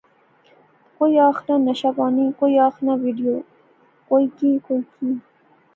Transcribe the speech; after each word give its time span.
کوئی 0.97 1.15
آخنا 1.29 1.55
نشہ 1.65 1.89
پانی، 1.97 2.25
کوِئی 2.39 2.57
آخنا 2.67 2.93
وڈیو۔۔۔ 3.01 3.37
کوئی 4.09 4.25
کی 4.37 4.49
کوئی 4.67 4.81
کی 4.93 5.09